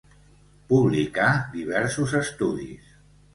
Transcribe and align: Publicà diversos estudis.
Publicà 0.71 1.27
diversos 1.57 2.17
estudis. 2.23 2.91